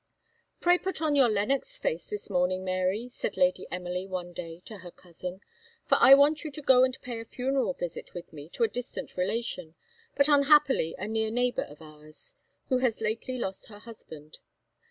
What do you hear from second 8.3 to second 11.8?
me to a distant relation, but unhappily a near neighbour